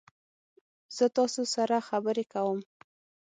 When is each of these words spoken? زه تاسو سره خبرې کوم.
زه 0.95 1.05
تاسو 1.17 1.41
سره 1.55 1.77
خبرې 1.89 2.25
کوم. 2.33 2.59